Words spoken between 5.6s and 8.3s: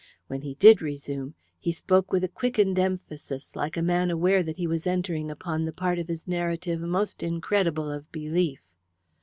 the part of his narrative most incredible of